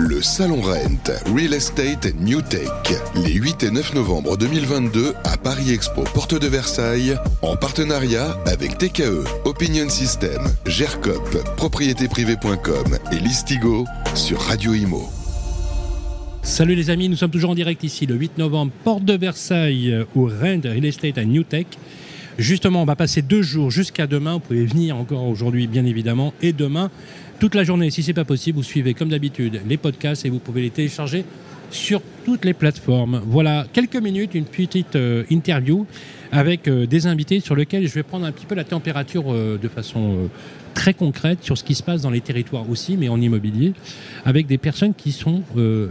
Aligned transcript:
Le 0.00 0.22
Salon 0.22 0.60
Rent, 0.60 1.10
Real 1.34 1.52
Estate 1.52 2.14
New 2.20 2.40
Tech, 2.40 2.68
les 3.16 3.32
8 3.32 3.64
et 3.64 3.70
9 3.72 3.94
novembre 3.94 4.36
2022 4.36 5.12
à 5.24 5.36
Paris 5.36 5.72
Expo, 5.72 6.04
porte 6.14 6.40
de 6.40 6.46
Versailles, 6.46 7.16
en 7.42 7.56
partenariat 7.56 8.38
avec 8.46 8.78
TKE, 8.78 9.24
Opinion 9.44 9.88
System, 9.88 10.40
GERCOP, 10.66 11.42
propriétéprivée.com 11.56 12.96
et 13.10 13.16
Listigo 13.16 13.86
sur 14.14 14.40
Radio 14.42 14.72
Imo. 14.72 15.02
Salut 16.42 16.76
les 16.76 16.90
amis, 16.90 17.08
nous 17.08 17.16
sommes 17.16 17.32
toujours 17.32 17.50
en 17.50 17.56
direct 17.56 17.82
ici 17.82 18.06
le 18.06 18.14
8 18.14 18.38
novembre, 18.38 18.70
porte 18.84 19.04
de 19.04 19.14
Versailles, 19.14 20.06
au 20.14 20.26
Rent 20.26 20.60
Real 20.62 20.84
Estate 20.84 21.18
à 21.18 21.24
New 21.24 21.42
Tech. 21.42 21.66
Justement, 22.38 22.82
on 22.82 22.84
va 22.84 22.94
passer 22.94 23.20
deux 23.20 23.42
jours 23.42 23.72
jusqu'à 23.72 24.06
demain. 24.06 24.34
Vous 24.34 24.38
pouvez 24.38 24.64
venir 24.64 24.96
encore 24.96 25.24
aujourd'hui, 25.24 25.66
bien 25.66 25.84
évidemment, 25.84 26.32
et 26.40 26.52
demain 26.52 26.88
toute 27.40 27.56
la 27.56 27.64
journée. 27.64 27.90
Si 27.90 28.04
c'est 28.04 28.12
pas 28.12 28.24
possible, 28.24 28.58
vous 28.58 28.62
suivez 28.62 28.94
comme 28.94 29.08
d'habitude 29.08 29.60
les 29.66 29.76
podcasts 29.76 30.24
et 30.24 30.30
vous 30.30 30.38
pouvez 30.38 30.62
les 30.62 30.70
télécharger 30.70 31.24
sur 31.72 32.00
toutes 32.24 32.44
les 32.44 32.54
plateformes. 32.54 33.22
Voilà, 33.26 33.66
quelques 33.72 33.96
minutes, 33.96 34.36
une 34.36 34.44
petite 34.44 34.94
euh, 34.94 35.24
interview 35.30 35.84
avec 36.30 36.68
euh, 36.68 36.86
des 36.86 37.08
invités 37.08 37.40
sur 37.40 37.56
lesquels 37.56 37.88
je 37.88 37.94
vais 37.94 38.04
prendre 38.04 38.24
un 38.24 38.30
petit 38.30 38.46
peu 38.46 38.54
la 38.54 38.64
température 38.64 39.32
euh, 39.32 39.58
de 39.60 39.68
façon 39.68 40.30
très 40.74 40.94
concrète 40.94 41.42
sur 41.42 41.58
ce 41.58 41.64
qui 41.64 41.74
se 41.74 41.82
passe 41.82 42.02
dans 42.02 42.10
les 42.10 42.20
territoires 42.20 42.70
aussi, 42.70 42.96
mais 42.96 43.08
en 43.08 43.20
immobilier, 43.20 43.72
avec 44.24 44.46
des 44.46 44.58
personnes 44.58 44.94
qui 44.94 45.10
sont, 45.10 45.42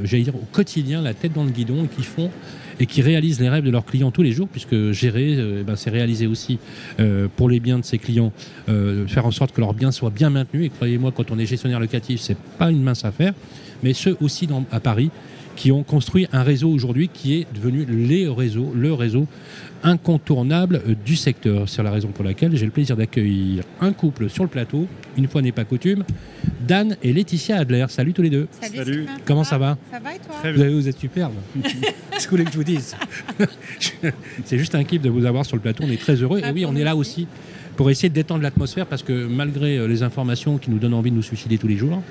j'allais 0.04 0.24
dire, 0.24 0.36
au 0.36 0.48
quotidien, 0.54 1.02
la 1.02 1.14
tête 1.14 1.34
dans 1.34 1.44
le 1.44 1.52
guidon 1.52 1.84
et 1.84 1.88
qui 1.94 2.04
font 2.04 2.32
et 2.80 2.86
qui 2.86 3.02
réalisent 3.02 3.40
les 3.40 3.49
rêves 3.49 3.63
de 3.63 3.72
leurs 3.72 3.86
clients 3.86 4.12
tous 4.12 4.22
les 4.22 4.31
jours, 4.31 4.48
puisque 4.48 4.91
gérer, 4.91 5.35
euh, 5.38 5.63
ben, 5.63 5.76
c'est 5.76 5.90
réaliser 5.90 6.27
aussi 6.27 6.59
euh, 6.99 7.27
pour 7.35 7.49
les 7.49 7.59
biens 7.59 7.80
de 7.80 7.85
ses 7.85 7.98
clients, 7.98 8.31
euh, 8.70 9.08
faire 9.08 9.26
en 9.26 9.31
sorte 9.31 9.54
que 9.54 9.62
leurs 9.62 9.73
biens 9.73 9.91
soient 9.91 10.09
bien 10.09 10.30
maintenus. 10.30 10.66
Et 10.66 10.70
croyez-moi, 10.70 11.12
quand 11.16 11.32
on 11.32 11.40
est 11.40 11.45
gestionnaire 11.45 11.80
locatif, 11.80 12.20
c'est 12.20 12.38
pas 12.58 12.70
une 12.71 12.84
mince 12.84 13.05
affaire. 13.05 13.34
Mais 13.84 13.94
ceux 13.94 14.18
aussi 14.21 14.48
à 14.71 14.80
Paris 14.80 15.12
qui 15.58 15.72
ont 15.72 15.84
construit 15.84 16.28
un 16.32 16.44
réseau 16.44 16.70
aujourd'hui 16.70 17.10
qui 17.10 17.41
est 17.41 17.48
devenu 17.54 17.86
les 17.86 18.30
réseaux, 18.30 18.72
le 18.74 18.94
réseau 18.94 19.27
incontournable 19.84 20.82
du 21.05 21.16
secteur. 21.16 21.68
C'est 21.68 21.84
la 21.84 21.91
raison 21.91 22.10
pour 22.10 22.24
laquelle 22.24 22.55
j'ai 22.55 22.66
le 22.66 22.72
plaisir 22.72 22.96
d'accueillir 22.96 23.64
un 23.82 23.91
couple 23.91 24.30
sur 24.30 24.44
le 24.44 24.49
plateau, 24.49 24.88
une 25.18 25.27
fois 25.27 25.41
n'est 25.41 25.52
pas 25.52 25.66
coutume, 25.66 26.04
Dan 26.62 26.96
et 27.04 27.12
Laetitia 27.12 27.58
Adler. 27.58 27.86
Salut 27.90 28.14
tous 28.14 28.22
les 28.22 28.30
deux. 28.30 28.48
Salut. 28.62 29.08
Comment 29.26 29.44
ça 29.44 29.58
va 29.58 29.77
Ça 29.91 29.99
va 29.99 30.16
et 30.16 30.20
toi 30.20 30.36
Très 30.40 30.54
bien. 30.54 30.70
Vous 30.70 30.88
êtes 30.88 30.99
superbe. 30.99 31.34
Ce 32.18 32.26
que 32.26 32.32
vous 32.32 32.38
voulez 32.38 32.46
que 32.46 32.52
je 32.52 32.58
vous 32.58 32.64
dise? 32.64 32.96
C'est 34.46 34.58
juste 34.58 34.76
un 34.76 34.84
kiff 34.84 35.02
de 35.02 35.10
vous 35.10 35.26
avoir 35.26 35.46
sur 35.46 35.55
le 35.55 35.62
plateau. 35.62 35.84
On 35.86 35.92
est 35.92 36.02
très 36.02 36.16
heureux. 36.16 36.40
Et 36.40 36.52
oui, 36.52 36.66
on 36.66 36.76
est 36.76 36.84
là 36.84 36.96
aussi 36.96 37.27
pour 37.78 37.90
essayer 37.90 38.10
de 38.10 38.14
détendre 38.16 38.42
l'atmosphère 38.42 38.88
parce 38.88 39.04
que 39.04 39.28
malgré 39.28 39.78
euh, 39.78 39.88
les 39.88 40.04
informations 40.04 40.58
qui 40.58 40.70
nous 40.72 40.80
donnent 40.80 40.96
envie 40.96 41.12
de 41.12 41.16
nous 41.16 41.22
suicider 41.22 41.58
tous 41.58 41.68
les 41.68 41.78
jours, 41.78 42.02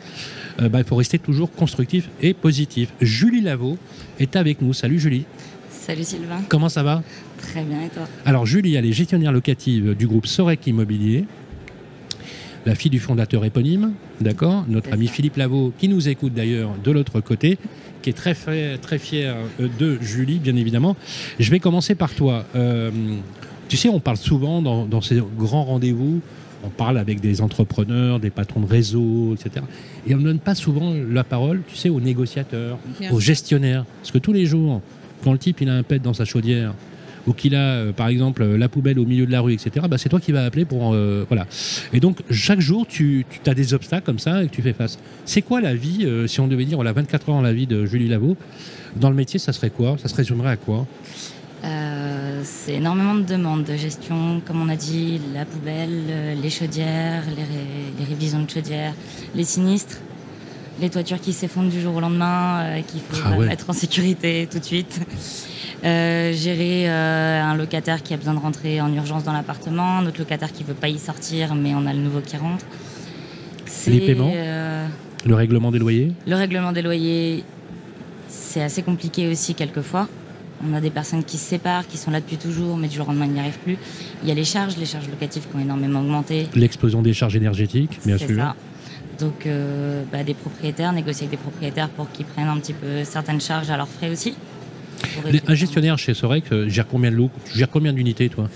euh, 0.63 0.71
bah, 0.71 0.79
il 0.79 0.85
faut 0.85 0.97
rester 0.97 1.19
toujours 1.19 1.53
constructif 1.53 2.09
et 2.23 2.33
positif. 2.33 2.91
Julie 3.03 3.43
Lavaux 3.43 3.77
est 4.19 4.37
avec 4.37 4.63
nous. 4.63 4.73
Salut 4.73 4.99
Julie. 4.99 5.27
Salut 5.69 6.05
Sylvain. 6.05 6.41
Comment 6.49 6.69
ça 6.69 6.83
va? 6.83 7.03
Très 7.39 7.63
bien 7.63 7.83
et 7.83 7.89
toi? 7.89 8.09
Alors 8.25 8.47
Julie, 8.47 8.77
elle 8.77 8.87
est 8.87 8.93
gestionnaire 8.93 9.33
locative 9.33 9.95
du 9.95 10.07
groupe 10.07 10.27
Sorec 10.27 10.67
Immobilier, 10.67 11.25
la 12.65 12.75
fille 12.75 12.91
du 12.91 12.99
fondateur 12.99 13.45
éponyme, 13.45 13.93
d'accord? 14.21 14.65
Notre 14.69 14.93
ami 14.93 15.07
Philippe 15.09 15.37
Lavaux, 15.37 15.73
qui 15.79 15.89
nous 15.89 16.09
écoute 16.09 16.33
d'ailleurs 16.33 16.71
de 16.83 16.91
l'autre 16.91 17.21
côté, 17.21 17.59
qui 18.03 18.11
est 18.11 18.13
très, 18.13 18.35
très 18.79 18.99
fier 18.99 19.37
euh, 19.61 19.69
de 19.79 19.99
Julie, 20.01 20.39
bien 20.39 20.57
évidemment. 20.57 20.97
Je 21.39 21.51
vais 21.51 21.61
commencer 21.61 21.95
par 21.95 22.15
toi. 22.15 22.45
Euh, 22.55 22.91
tu 23.69 23.77
sais, 23.77 23.89
on 23.89 24.01
parle 24.01 24.17
souvent 24.17 24.63
dans, 24.63 25.01
ces 25.01 25.23
grands 25.37 25.65
rendez-vous, 25.65 26.21
on 26.65 26.69
parle 26.69 26.99
avec 26.99 27.21
des 27.21 27.41
entrepreneurs, 27.41 28.21
des 28.21 28.31
patrons 28.31 28.61
de 28.61 28.67
réseau, 28.67 29.35
etc. 29.35 29.65
Et 30.07 30.15
on 30.15 30.19
ne 30.19 30.25
donne 30.25 30.39
pas 30.39 30.55
souvent 30.55 30.95
la 30.95 31.25
parole, 31.25 31.63
tu 31.69 31.77
sais, 31.77 31.89
aux 31.89 32.01
négociateurs, 32.01 32.79
aux 33.11 33.21
gestionnaires. 33.21 33.85
Parce 34.01 34.11
que 34.11 34.19
tous 34.19 34.33
les 34.33 34.47
jours, 34.47 34.81
quand 35.23 35.33
le 35.33 35.39
type 35.39 35.61
il 35.61 35.69
a 35.69 35.75
un 35.75 35.83
pet 35.83 36.01
dans 36.01 36.15
sa 36.15 36.25
chaudière, 36.25 36.75
ou 37.27 37.33
qu'il 37.33 37.55
a, 37.55 37.59
euh, 37.59 37.93
par 37.93 38.09
exemple, 38.09 38.45
la 38.45 38.69
poubelle 38.69 38.99
au 38.99 39.05
milieu 39.05 39.27
de 39.27 39.33
la 39.33 39.41
rue, 39.41 39.53
etc., 39.53 39.87
bah, 39.91 39.99
c'est 39.99 40.09
toi 40.09 40.21
qui 40.21 40.33
vas 40.33 40.45
appeler 40.45 40.65
pour. 40.65 40.95
Euh, 40.95 41.25
voilà. 41.29 41.47
Et 41.93 42.01
donc, 42.01 42.19
chaque 42.31 42.61
jour, 42.61 42.87
tu, 42.87 43.27
tu 43.43 43.51
as 43.51 43.55
des 43.55 43.75
obstacles 43.75 44.07
comme 44.07 44.19
ça 44.19 44.45
et 44.45 44.49
que 44.49 44.55
tu 44.55 44.63
fais 44.63 44.73
face. 44.73 44.99
C'est 45.25 45.43
quoi 45.43 45.61
la 45.61 45.75
vie, 45.75 46.05
euh, 46.05 46.27
si 46.27 46.41
on 46.41 46.47
devait 46.47 46.65
dire, 46.65 46.77
voilà, 46.77 46.93
24 46.93 47.29
heures 47.29 47.37
dans 47.37 47.43
la 47.43 47.53
vie 47.53 47.67
de 47.67 47.85
Julie 47.85 48.09
Lavaux 48.09 48.37
Dans 48.95 49.11
le 49.11 49.17
métier, 49.17 49.39
ça 49.39 49.53
serait 49.53 49.71
quoi? 49.71 49.97
Ça 50.01 50.09
se 50.09 50.15
résumerait 50.15 50.51
à 50.51 50.57
quoi? 50.57 50.87
C'est 51.63 52.75
énormément 52.75 53.15
de 53.15 53.23
demandes 53.23 53.65
de 53.65 53.77
gestion, 53.77 54.41
comme 54.47 54.63
on 54.63 54.69
a 54.69 54.77
dit, 54.77 55.21
la 55.35 55.45
poubelle, 55.45 56.39
les 56.41 56.51
chaudières, 56.51 57.25
les, 57.37 58.05
révisions 58.05 58.43
de 58.43 58.51
chaudières, 58.51 58.95
les 59.35 59.45
sinistres, 59.45 59.99
les 60.81 60.91
toitures 60.91 61.21
qui 61.21 61.33
s'effondrent 61.33 61.71
du 61.71 61.81
jour 61.81 61.97
au 61.97 62.01
lendemain, 62.01 62.83
qu'il 62.87 63.01
faut 63.01 63.23
ah 63.25 63.37
mettre 63.39 63.71
en 63.71 63.73
sécurité 63.73 64.49
tout 64.51 64.59
de 64.59 64.65
suite. 64.65 65.01
Euh, 65.85 66.33
gérer 66.33 66.89
euh, 66.89 67.43
un 67.43 67.55
locataire 67.55 68.03
qui 68.03 68.15
a 68.15 68.17
besoin 68.17 68.35
de 68.35 68.39
rentrer 68.39 68.81
en 68.81 68.93
urgence 68.93 69.25
dans 69.25 69.33
l'appartement, 69.33 70.01
notre 70.03 70.19
locataire 70.19 70.51
qui 70.51 70.65
veut 70.65 70.75
pas 70.75 70.89
y 70.89 70.99
sortir, 70.99 71.55
mais 71.55 71.75
on 71.75 71.87
a 71.87 71.93
le 71.93 72.01
nouveau 72.01 72.21
qui 72.21 72.37
rentre. 72.37 72.65
Les 73.87 74.01
paiements 74.01 74.33
euh, 74.35 74.87
Le 75.25 75.35
règlement 75.35 75.71
des 75.71 75.79
loyers 75.79 76.13
Le 76.27 76.35
règlement 76.35 76.73
des 76.73 76.83
loyers, 76.83 77.45
c'est 78.29 78.63
assez 78.63 78.83
compliqué 78.83 79.29
aussi 79.29 79.55
quelquefois. 79.55 80.09
On 80.65 80.75
a 80.75 80.81
des 80.81 80.91
personnes 80.91 81.25
qui 81.25 81.37
se 81.39 81.45
séparent, 81.45 81.87
qui 81.87 81.99
sont 81.99 82.11
là 82.11 82.21
depuis 82.21 82.37
toujours, 82.37 82.77
mais 82.77 82.89
du 82.89 82.97
jour 82.97 83.07
au 83.07 83.11
lendemain, 83.11 83.27
ils 83.27 83.33
n'y 83.33 83.41
arrivent 83.41 83.59
plus. 83.59 83.79
Il 84.23 84.29
y 84.29 84.33
a 84.33 84.35
les 84.35 84.45
charges, 84.45 84.77
les 84.77 84.87
charges 84.87 85.09
locatives 85.09 85.43
qui 85.51 85.57
ont 85.57 85.61
énormément 85.61 86.01
augmenté. 86.01 86.49
L'explosion 86.55 87.03
des 87.03 87.13
charges 87.13 87.37
énergétiques, 87.37 87.99
bien 88.05 88.19
sûr. 88.19 88.37
Ça. 88.37 88.55
Donc, 89.19 89.47
bah, 90.13 90.25
des 90.25 90.35
propriétaires, 90.35 90.93
négocier 90.93 91.27
avec 91.27 91.39
des 91.39 91.43
propriétaires 91.43 91.89
pour 91.91 92.11
qu'ils 92.11 92.27
prennent 92.27 92.49
un 92.49 92.59
petit 92.59 92.75
peu 92.75 93.05
certaines 93.05 93.41
charges 93.41 93.71
à 93.71 93.77
leurs 93.77 93.89
frais 93.89 94.11
aussi. 94.11 94.35
Un 95.47 95.55
gestionnaire 95.55 95.99
chez 95.99 96.15
Sorec 96.15 96.45
euh, 96.53 96.69
gère 96.69 96.87
combien 96.87 97.11
de 97.11 97.17
lots 97.17 97.31
gère 97.55 97.71
combien 97.71 97.93
d'unités, 97.93 98.29
toi? 98.29 98.49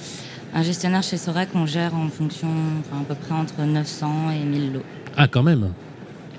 Un 0.55 0.63
gestionnaire 0.63 1.03
chez 1.03 1.17
Sorec, 1.17 1.51
on 1.55 1.67
gère 1.67 1.95
en 1.95 2.09
fonction, 2.09 2.49
à 2.93 3.05
peu 3.07 3.15
près 3.15 3.35
entre 3.35 3.63
900 3.63 4.31
et 4.33 4.45
1000 4.45 4.73
lots. 4.73 4.83
Ah, 5.17 5.29
quand 5.29 5.43
même? 5.43 5.73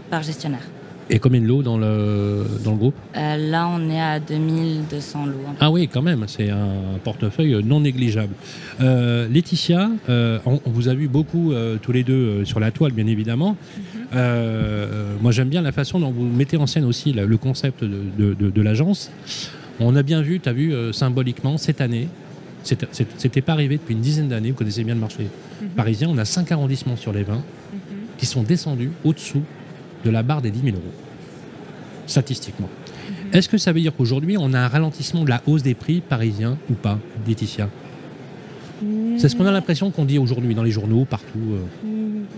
Par 0.09 0.21
gestionnaire. 0.21 0.67
Et 1.13 1.19
combien 1.19 1.41
de 1.41 1.45
lots 1.45 1.61
dans 1.61 1.77
le, 1.77 2.45
dans 2.63 2.71
le 2.71 2.77
groupe 2.77 2.95
euh, 3.15 3.37
Là, 3.37 3.67
on 3.67 3.89
est 3.89 4.01
à 4.01 4.19
2200 4.19 5.25
lots. 5.25 5.33
Ah 5.59 5.69
oui, 5.69 5.87
quand 5.87 6.01
même, 6.01 6.23
c'est 6.27 6.49
un 6.49 6.97
portefeuille 7.03 7.61
non 7.63 7.81
négligeable. 7.81 8.33
Euh, 8.79 9.27
Laetitia, 9.27 9.91
on, 10.07 10.59
vous 10.65 10.87
a 10.87 10.93
vu 10.93 11.07
beaucoup 11.07 11.53
tous 11.81 11.91
les 11.91 12.03
deux 12.03 12.45
sur 12.45 12.59
la 12.59 12.71
toile, 12.71 12.93
bien 12.93 13.07
évidemment. 13.07 13.57
Mhm. 14.13 14.17
moi, 15.21 15.31
j'aime 15.31 15.49
bien 15.49 15.61
la 15.61 15.71
façon 15.71 15.99
dont 15.99 16.11
vous 16.11 16.25
mettez 16.25 16.57
en 16.57 16.65
scène 16.65 16.85
aussi 16.85 17.11
le 17.13 17.37
concept 17.37 17.83
de, 17.83 18.33
de 18.33 18.61
l'agence. 18.61 19.11
On 19.83 19.95
a 19.95 20.03
bien 20.03 20.21
vu, 20.21 20.39
tu 20.39 20.47
as 20.47 20.53
vu 20.53 20.73
euh, 20.73 20.93
symboliquement, 20.93 21.57
cette 21.57 21.81
année, 21.81 22.07
c'était 22.63 23.41
pas 23.41 23.53
arrivé 23.53 23.77
depuis 23.77 23.95
une 23.95 24.01
dizaine 24.01 24.27
d'années, 24.27 24.51
vous 24.51 24.57
connaissez 24.57 24.83
bien 24.83 24.93
le 24.93 24.99
marché 24.99 25.27
mhm. 25.61 25.69
parisien, 25.69 26.07
on 26.09 26.17
a 26.19 26.25
cinq 26.25 26.51
arrondissements 26.51 26.95
sur 26.95 27.11
les 27.11 27.23
20 27.23 27.33
mhm. 27.33 27.41
qui 28.17 28.27
sont 28.27 28.43
descendus 28.43 28.91
au-dessous 29.03 29.41
de 30.03 30.09
la 30.09 30.23
barre 30.23 30.41
des 30.41 30.51
10 30.51 30.61
000 30.61 30.75
euros, 30.77 30.93
statistiquement. 32.07 32.69
Mhm. 32.69 33.33
Est-ce 33.33 33.49
que 33.49 33.57
ça 33.57 33.71
veut 33.71 33.81
dire 33.81 33.95
qu'aujourd'hui, 33.95 34.37
on 34.39 34.53
a 34.53 34.59
un 34.59 34.67
ralentissement 34.67 35.23
de 35.23 35.29
la 35.29 35.41
hausse 35.45 35.63
des 35.63 35.75
prix 35.75 36.01
parisiens 36.01 36.57
ou 36.69 36.73
pas, 36.73 36.99
Laetitia 37.27 37.69
C'est 39.17 39.29
ce 39.29 39.35
qu'on 39.35 39.45
a 39.45 39.51
l'impression 39.51 39.91
qu'on 39.91 40.05
dit 40.05 40.17
aujourd'hui 40.17 40.55
dans 40.55 40.63
les 40.63 40.71
journaux, 40.71 41.05
partout. 41.05 41.39
Euh. 41.53 41.87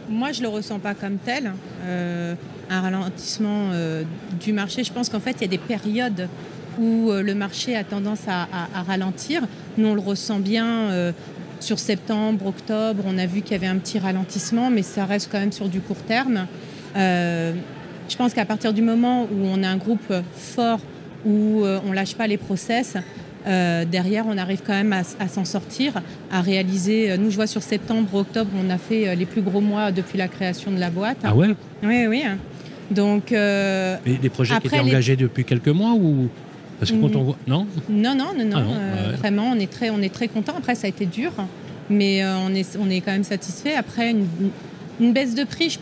Moi, 0.09 0.31
je 0.31 0.39
ne 0.39 0.43
le 0.43 0.49
ressens 0.49 0.79
pas 0.79 0.93
comme 0.93 1.17
tel, 1.17 1.53
euh, 1.85 2.35
un 2.69 2.81
ralentissement 2.81 3.69
du 4.39 4.53
marché. 4.53 4.83
Je 4.83 4.91
pense 4.91 5.09
qu'en 5.09 5.19
fait, 5.19 5.35
il 5.39 5.41
y 5.41 5.45
a 5.45 5.47
des 5.47 5.57
périodes 5.57 6.27
où 6.79 7.11
euh, 7.11 7.21
le 7.21 7.35
marché 7.35 7.75
a 7.75 7.83
tendance 7.83 8.27
à, 8.27 8.47
ralentir. 8.87 9.43
Nous, 9.77 9.87
on 9.87 9.93
le 9.93 10.01
ressent 10.01 10.39
bien 10.39 10.91
euh, 10.91 11.11
sur 11.59 11.79
septembre, 11.79 12.47
octobre. 12.47 13.03
On 13.05 13.17
a 13.17 13.25
vu 13.25 13.41
qu'il 13.41 13.53
y 13.53 13.55
avait 13.55 13.67
un 13.67 13.77
petit 13.77 13.99
ralentissement, 13.99 14.69
mais 14.69 14.83
ça 14.83 15.05
reste 15.05 15.29
quand 15.31 15.39
même 15.39 15.51
sur 15.51 15.69
du 15.69 15.79
court 15.79 16.01
terme. 16.07 16.47
Euh, 16.95 17.53
je 18.09 18.15
pense 18.15 18.33
qu'à 18.33 18.45
partir 18.45 18.73
du 18.73 18.81
moment 18.81 19.23
où 19.23 19.45
on 19.45 19.63
a 19.63 19.67
un 19.67 19.77
groupe 19.77 20.13
fort, 20.35 20.79
où 21.25 21.63
on 21.63 21.89
ne 21.89 21.95
lâche 21.95 22.15
pas 22.15 22.27
les 22.27 22.37
process, 22.37 22.97
derrière, 23.45 24.25
on 24.27 24.37
arrive 24.37 24.61
quand 24.65 24.73
même 24.73 24.93
à, 24.93 25.27
s'en 25.29 25.45
sortir, 25.45 26.01
à 26.29 26.41
réaliser. 26.41 27.17
Nous, 27.17 27.31
je 27.31 27.35
vois 27.37 27.47
sur 27.47 27.63
septembre, 27.63 28.13
octobre, 28.13 28.51
on 28.61 28.69
a 28.69 28.77
fait 28.77 29.15
les 29.15 29.25
plus 29.25 29.41
gros 29.41 29.61
mois 29.61 29.91
depuis 29.93 30.17
la 30.17 30.27
création 30.27 30.69
de 30.69 30.79
la 30.79 30.89
boîte. 30.89 31.19
Ah 31.23 31.33
ouais? 31.33 31.55
Oui, 31.81 32.07
oui. 32.07 32.23
Donc. 32.91 33.29
des 33.29 34.29
projets 34.29 34.59
qui 34.59 34.67
étaient 34.67 34.79
engagés 34.79 35.15
depuis 35.15 35.45
quelques 35.45 35.69
mois 35.69 35.93
ou? 35.93 36.29
Parce 36.79 36.91
que 36.91 36.97
quand 36.97 37.15
on 37.15 37.23
voit. 37.23 37.37
Non? 37.47 37.65
Non, 37.89 38.15
non, 38.15 38.33
non, 38.37 38.45
non. 38.45 38.57
Ah 38.57 38.77
euh, 38.77 39.15
vraiment, 39.17 39.51
on 39.51 39.59
est 39.59 39.71
très, 39.71 39.89
on 39.89 40.01
est 40.01 40.13
très 40.13 40.27
content. 40.27 40.53
Après, 40.57 40.75
ça 40.75 40.87
a 40.87 40.89
été 40.89 41.05
dur, 41.05 41.31
mais 41.89 42.23
euh, 42.23 42.35
on, 42.45 42.53
est, 42.53 42.77
on 42.77 42.89
est 42.89 43.01
quand 43.01 43.11
même 43.11 43.23
satisfait. 43.23 43.73
Après, 43.75 44.11
une, 44.99 45.13
baisse 45.13 45.35
de 45.35 45.43
prix, 45.43 45.69
je 45.69 45.79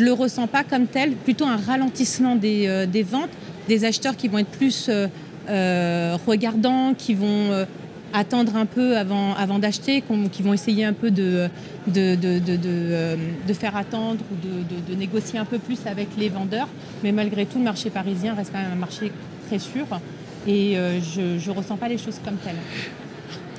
ne 0.00 0.06
le 0.06 0.12
ressens 0.12 0.46
pas 0.46 0.64
comme 0.64 0.86
tel. 0.86 1.12
Plutôt 1.12 1.44
un 1.44 1.56
ralentissement 1.56 2.36
des, 2.36 2.66
euh, 2.66 2.86
des 2.86 3.02
ventes, 3.02 3.30
des 3.68 3.84
acheteurs 3.84 4.16
qui 4.16 4.28
vont 4.28 4.38
être 4.38 4.50
plus 4.50 4.90
regardants, 6.26 6.94
qui 6.94 7.14
vont 7.14 7.66
attendre 8.12 8.56
un 8.56 8.66
peu 8.66 8.96
avant, 8.96 9.34
avant 9.34 9.58
d'acheter, 9.58 10.02
qui 10.32 10.42
vont 10.42 10.52
essayer 10.52 10.84
un 10.84 10.92
peu 10.92 11.10
de, 11.10 11.48
de, 11.86 12.16
de, 12.16 12.38
de 12.38 13.52
faire 13.52 13.76
attendre 13.76 14.20
ou 14.32 14.90
de, 14.90 14.94
négocier 14.96 15.38
un 15.38 15.44
peu 15.44 15.58
plus 15.58 15.78
avec 15.86 16.08
les 16.18 16.28
vendeurs. 16.28 16.68
Mais 17.04 17.12
malgré 17.12 17.46
tout, 17.46 17.58
le 17.58 17.64
marché 17.64 17.90
parisien 17.90 18.34
reste 18.34 18.50
quand 18.52 18.60
même 18.60 18.72
un 18.72 18.76
marché 18.76 19.12
très 19.46 19.58
sûr 19.58 19.86
et 20.48 20.76
je 21.14 21.50
ne 21.50 21.56
ressens 21.56 21.76
pas 21.76 21.88
les 21.88 21.98
choses 21.98 22.20
comme 22.24 22.36
telles. 22.36 22.56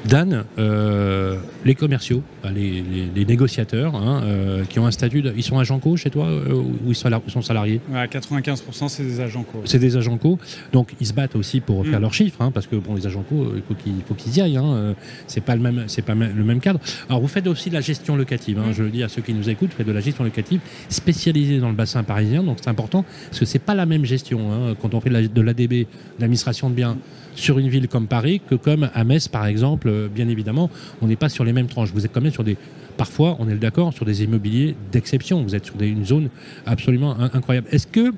Dan, 0.05 0.45
euh, 0.57 1.37
les 1.65 1.75
commerciaux, 1.75 2.21
les, 2.53 3.25
négociateurs 3.25 3.95
hein, 3.95 4.21
euh, 4.23 4.63
qui 4.63 4.79
ont 4.79 4.85
un 4.85 4.91
statut, 4.91 5.23
ils 5.35 5.43
sont 5.43 5.59
agents 5.59 5.79
co 5.79 5.97
chez 5.97 6.09
toi 6.09 6.25
euh, 6.27 6.53
ou 6.53 6.89
ils 6.89 6.95
sont, 6.95 7.41
salariés? 7.41 7.81
À 7.93 8.05
95%, 8.05 8.87
c'est 8.87 9.03
des 9.03 9.19
agents 9.19 9.43
co. 9.43 9.61
C'est 9.65 9.79
des 9.79 9.97
agents 9.97 10.17
co, 10.17 10.39
donc 10.71 10.93
ils 10.99 11.07
se 11.07 11.13
battent 11.13 11.35
aussi 11.35 11.59
pour 11.59 11.85
faire 11.85 11.99
mm. 11.99 12.01
leurs 12.01 12.13
chiffres, 12.13 12.41
hein, 12.41 12.51
parce 12.51 12.67
que 12.67 12.75
bon, 12.75 12.95
les 12.95 13.05
agents 13.07 13.23
co, 13.27 13.53
il 13.55 14.03
faut 14.07 14.13
qu'ils 14.13 14.37
y 14.37 14.41
aillent. 14.41 14.57
Hein, 14.57 14.95
c'est 15.25 15.41
pas 15.41 15.55
le 15.55 15.61
même, 15.61 15.83
c'est 15.87 16.03
pas 16.03 16.15
le 16.15 16.43
même 16.43 16.59
cadre. 16.59 16.79
Alors 17.09 17.21
vous 17.21 17.27
faites 17.27 17.47
aussi 17.47 17.69
de 17.69 17.75
la 17.75 17.81
gestion 17.81 18.15
locative. 18.15 18.59
Hein, 18.59 18.69
mm. 18.69 18.73
Je 18.73 18.83
le 18.83 18.89
dis 18.89 19.03
à 19.03 19.09
ceux 19.09 19.21
qui 19.21 19.33
nous 19.33 19.49
écoutent, 19.49 19.71
vous 19.71 19.77
faites 19.77 19.87
de 19.87 19.91
la 19.91 20.01
gestion 20.01 20.23
locative 20.23 20.61
spécialisée 20.89 21.59
dans 21.59 21.69
le 21.69 21.75
bassin 21.75 22.03
parisien, 22.03 22.43
donc 22.43 22.57
c'est 22.61 22.69
important 22.69 23.03
parce 23.25 23.39
que 23.39 23.45
c'est 23.45 23.59
pas 23.59 23.75
la 23.75 23.85
même 23.85 24.05
gestion 24.05 24.75
quand 24.81 24.93
on 24.93 25.01
fait 25.01 25.09
de 25.09 25.41
l'ADB, 25.41 25.87
l'administration 26.19 26.69
de 26.69 26.75
biens 26.75 26.97
sur 27.37 27.59
une 27.59 27.69
ville 27.69 27.87
comme 27.87 28.07
Paris 28.07 28.41
que 28.45 28.55
comme 28.55 28.89
à 28.93 29.03
Metz, 29.03 29.27
par 29.27 29.45
exemple. 29.45 29.87
Euh, 29.87 30.07
bien 30.13 30.27
évidemment, 30.27 30.69
on 31.01 31.07
n'est 31.07 31.15
pas 31.15 31.29
sur 31.29 31.45
les 31.45 31.53
mêmes 31.53 31.67
tranches. 31.67 31.91
Vous 31.93 32.05
êtes 32.05 32.11
quand 32.11 32.21
même 32.21 32.33
sur 32.33 32.43
des, 32.43 32.57
parfois, 32.97 33.37
on 33.39 33.47
est 33.47 33.55
d'accord, 33.55 33.93
sur 33.93 34.05
des 34.05 34.23
immobiliers 34.23 34.75
d'exception. 34.91 35.41
Vous 35.43 35.55
êtes 35.55 35.65
sur 35.65 35.79
une 35.79 36.05
zone 36.05 36.29
absolument 36.65 37.15
incroyable. 37.19 37.67
Est-ce 37.71 37.87
que 37.87 38.11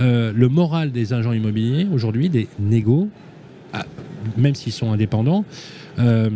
euh, 0.00 0.32
le 0.34 0.48
moral 0.48 0.90
des 0.90 1.12
agents 1.12 1.32
immobiliers 1.32 1.86
aujourd'hui, 1.92 2.28
des 2.28 2.48
négos, 2.58 3.08
ah, 3.72 3.86
même 4.36 4.54
s'ils 4.54 4.72
sont 4.72 4.92
indépendants, 4.92 5.44
euh, 5.98 6.28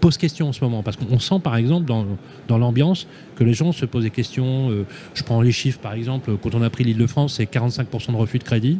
pose 0.00 0.16
question 0.16 0.48
en 0.48 0.52
ce 0.52 0.62
moment? 0.62 0.84
Parce 0.84 0.96
qu'on 0.96 1.18
sent 1.18 1.40
par 1.42 1.56
exemple 1.56 1.86
dans, 1.86 2.06
dans 2.46 2.58
l'ambiance 2.58 3.08
que 3.34 3.42
les 3.42 3.54
gens 3.54 3.72
se 3.72 3.84
posent 3.86 4.04
des 4.04 4.10
questions. 4.10 4.70
je 5.14 5.22
prends 5.24 5.42
les 5.42 5.50
chiffres 5.50 5.80
par 5.80 5.94
exemple, 5.94 6.36
quand 6.40 6.54
on 6.54 6.62
a 6.62 6.70
pris 6.70 6.84
l'île 6.84 6.98
de 6.98 7.06
France, 7.08 7.34
c'est 7.34 7.52
45% 7.52 8.12
de 8.12 8.16
refus 8.16 8.38
de 8.38 8.44
crédit. 8.44 8.78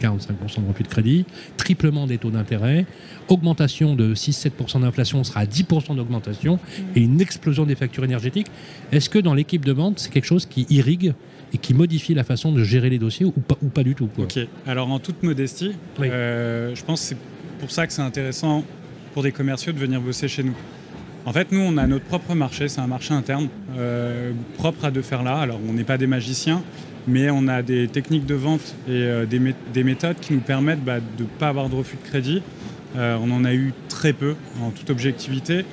45% 0.00 0.62
de 0.62 0.68
refus 0.68 0.82
de 0.82 0.88
crédit, 0.88 1.24
triplement 1.56 2.06
des 2.06 2.18
taux 2.18 2.30
d'intérêt, 2.30 2.86
augmentation 3.28 3.94
de 3.94 4.14
6-7% 4.14 4.80
d'inflation, 4.80 5.24
sera 5.24 5.40
à 5.40 5.44
10% 5.46 5.96
d'augmentation, 5.96 6.58
et 6.94 7.00
une 7.00 7.20
explosion 7.20 7.66
des 7.66 7.74
factures 7.74 8.04
énergétiques. 8.04 8.48
Est-ce 8.92 9.10
que 9.10 9.18
dans 9.18 9.34
l'équipe 9.34 9.64
de 9.64 9.72
vente, 9.72 9.98
c'est 9.98 10.10
quelque 10.10 10.24
chose 10.24 10.46
qui 10.46 10.66
irrigue 10.70 11.14
et 11.52 11.58
qui 11.58 11.74
modifie 11.74 12.14
la 12.14 12.24
façon 12.24 12.52
de 12.52 12.62
gérer 12.62 12.90
les 12.90 12.98
dossiers 12.98 13.24
ou 13.26 13.32
pas, 13.32 13.56
ou 13.62 13.68
pas 13.68 13.82
du 13.82 13.94
tout 13.94 14.08
Ok, 14.18 14.38
alors 14.66 14.90
en 14.90 14.98
toute 14.98 15.22
modestie, 15.22 15.72
euh, 16.00 16.74
je 16.74 16.84
pense 16.84 17.00
que 17.00 17.06
c'est 17.08 17.16
pour 17.58 17.70
ça 17.70 17.86
que 17.86 17.92
c'est 17.92 18.02
intéressant 18.02 18.64
pour 19.14 19.22
des 19.22 19.32
commerciaux 19.32 19.72
de 19.72 19.78
venir 19.78 20.00
bosser 20.00 20.28
chez 20.28 20.42
nous. 20.42 20.54
En 21.24 21.32
fait, 21.32 21.52
nous, 21.52 21.60
on 21.60 21.76
a 21.76 21.86
notre 21.86 22.04
propre 22.04 22.34
marché, 22.34 22.68
c'est 22.68 22.80
un 22.80 22.86
marché 22.86 23.12
interne, 23.12 23.48
euh, 23.76 24.32
propre 24.56 24.86
à 24.86 24.90
de 24.90 25.02
faire 25.02 25.22
là. 25.22 25.38
Alors, 25.38 25.60
on 25.68 25.72
n'est 25.72 25.84
pas 25.84 25.98
des 25.98 26.06
magiciens, 26.06 26.62
mais 27.08 27.30
on 27.30 27.48
a 27.48 27.62
des 27.62 27.88
techniques 27.88 28.26
de 28.26 28.34
vente 28.34 28.74
et 28.86 28.90
euh, 28.92 29.26
des, 29.26 29.82
méthodes 29.82 30.20
qui 30.20 30.34
nous 30.34 30.40
permettent 30.40 30.84
bah, 30.84 30.98
de 31.00 31.22
ne 31.22 31.28
pas 31.28 31.48
avoir 31.48 31.68
de 31.68 31.74
refus 31.74 31.96
de 31.96 32.06
crédit. 32.08 32.42
Euh, 32.96 33.16
on 33.20 33.30
en 33.30 33.44
a 33.44 33.54
eu 33.54 33.72
très 33.88 34.12
peu, 34.12 34.34
en 34.62 34.70
toute 34.70 34.90
objectivité. 34.90 35.64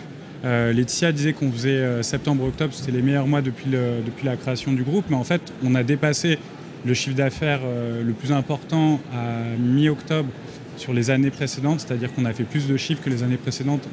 Euh, 0.46 0.72
Laetitia 0.72 1.12
disait 1.12 1.34
qu'on 1.34 1.52
faisait 1.52 2.04
septembre-octobre, 2.04 2.74
c'était 2.74 2.92
les 2.92 3.02
meilleurs 3.02 3.28
mois 3.28 3.42
depuis, 3.42 3.70
depuis 3.70 4.26
la 4.26 4.38
création 4.38 4.74
du 4.74 4.84
groupe, 4.84 5.06
mais 5.10 5.16
en 5.16 5.24
fait, 5.24 5.42
on 5.64 5.76
a 5.76 5.84
dépassé 5.84 6.40
le 6.86 6.94
chiffre 6.94 7.16
d'affaires 7.16 7.62
le 8.06 8.14
plus 8.14 8.32
important 8.32 9.00
à 9.12 9.58
mi-octobre 9.58 10.30
sur 10.78 10.94
les 10.94 11.10
années 11.10 11.32
précédentes, 11.32 11.80
c'est-à-dire 11.80 12.14
qu'on 12.14 12.26
a 12.26 12.34
fait 12.34 12.44
plus 12.44 12.68
de 12.68 12.78
chiffres 12.78 13.02
que 13.04 13.10
les 13.10 13.24
années 13.24 13.38
précédentes 13.38 13.88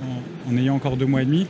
en, 0.47 0.53
en 0.53 0.56
ayant 0.59 0.75
encore 0.75 0.97
deux 0.97 1.06
mois 1.06 1.23
et 1.23 1.25
demi. 1.25 1.47